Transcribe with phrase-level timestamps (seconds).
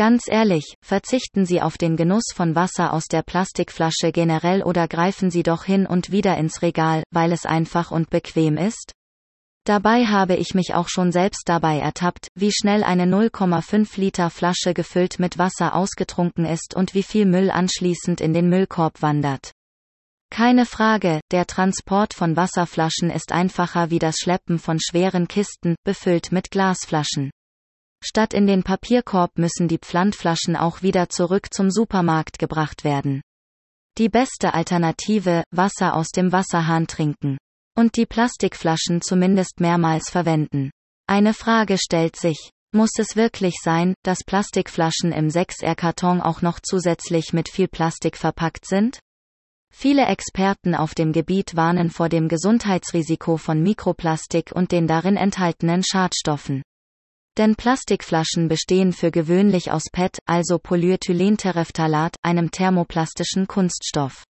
[0.00, 5.30] Ganz ehrlich, verzichten Sie auf den Genuss von Wasser aus der Plastikflasche generell oder greifen
[5.30, 8.92] Sie doch hin und wieder ins Regal, weil es einfach und bequem ist?
[9.66, 14.72] Dabei habe ich mich auch schon selbst dabei ertappt, wie schnell eine 0,5 Liter Flasche
[14.72, 19.52] gefüllt mit Wasser ausgetrunken ist und wie viel Müll anschließend in den Müllkorb wandert.
[20.30, 26.32] Keine Frage, der Transport von Wasserflaschen ist einfacher wie das Schleppen von schweren Kisten, befüllt
[26.32, 27.30] mit Glasflaschen.
[28.02, 33.20] Statt in den Papierkorb müssen die Pfandflaschen auch wieder zurück zum Supermarkt gebracht werden.
[33.98, 37.36] Die beste Alternative, Wasser aus dem Wasserhahn trinken.
[37.76, 40.70] Und die Plastikflaschen zumindest mehrmals verwenden.
[41.06, 42.50] Eine Frage stellt sich.
[42.72, 48.64] Muss es wirklich sein, dass Plastikflaschen im 6R-Karton auch noch zusätzlich mit viel Plastik verpackt
[48.64, 49.00] sind?
[49.72, 55.82] Viele Experten auf dem Gebiet warnen vor dem Gesundheitsrisiko von Mikroplastik und den darin enthaltenen
[55.84, 56.62] Schadstoffen.
[57.38, 64.24] Denn Plastikflaschen bestehen für gewöhnlich aus PET, also Polyethylenterephthalat, einem thermoplastischen Kunststoff.